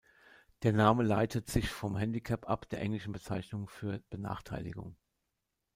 Der 0.63 0.73
Name 0.73 1.03
leitet 1.03 1.47
sich 1.47 1.69
von 1.69 1.95
Handicap 1.95 2.49
ab, 2.49 2.67
der 2.69 2.81
englischen 2.81 3.11
Bezeichnung 3.13 3.69
für 3.69 3.99
Benachteiligung. 4.09 4.95